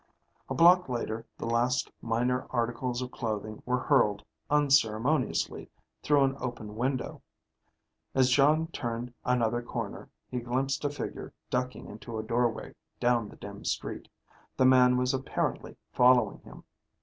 A 0.49 0.55
block 0.55 0.89
later 0.89 1.27
the 1.37 1.45
last 1.45 1.91
minor 2.01 2.47
articles 2.49 3.03
of 3.03 3.11
clothing 3.11 3.61
were 3.67 3.77
hurled 3.77 4.25
unceremoniously 4.49 5.69
through 6.01 6.23
an 6.23 6.35
open 6.39 6.75
window. 6.75 7.21
As 8.15 8.31
Jon 8.31 8.65
turned 8.71 9.13
another 9.23 9.61
corner, 9.61 10.09
he 10.27 10.39
glimpsed 10.39 10.83
a 10.85 10.89
figure 10.89 11.35
ducking 11.51 11.85
into 11.85 12.17
a 12.17 12.23
doorway 12.23 12.73
down 12.99 13.29
the 13.29 13.35
dim 13.35 13.63
street. 13.63 14.07
The 14.57 14.65
man 14.65 14.97
was 14.97 15.13
apparently 15.13 15.77
following 15.91 16.39
him. 16.39 16.63